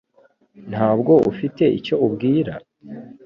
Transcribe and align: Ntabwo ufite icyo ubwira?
Ntabwo 0.71 1.13
ufite 1.31 1.63
icyo 1.77 1.95
ubwira? 2.05 2.53